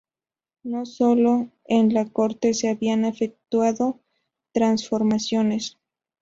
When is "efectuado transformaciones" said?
3.05-5.77